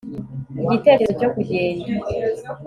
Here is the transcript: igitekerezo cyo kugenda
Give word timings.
igitekerezo 0.63 1.13
cyo 1.19 1.29
kugenda 1.33 1.89